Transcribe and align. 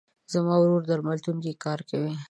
زما 0.33 0.55
ورور 0.59 0.81
درملتون 0.89 1.35
کې 1.43 1.51
کار 1.63 1.79
کوي. 1.89 2.13